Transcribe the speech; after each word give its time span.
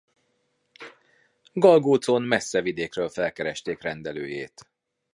Galgócon 1.53 2.23
messze 2.23 2.61
vidékről 2.61 3.09
felkeresték 3.09 3.81
rendelőjét. 3.81 4.69